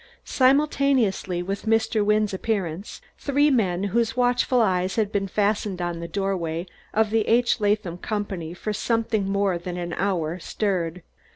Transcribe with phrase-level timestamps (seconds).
[0.25, 2.03] Simultaneously with Mr.
[2.03, 7.27] Wynne's appearance three men whose watchful eyes had been fastened on the doorway of the
[7.27, 7.59] H.
[7.61, 11.03] Latham Company for something more than an hour stirred.